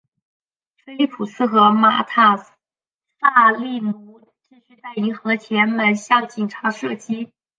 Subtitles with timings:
[0.83, 7.31] 菲利普斯和马塔萨利努继续在银行的前门向警察射击。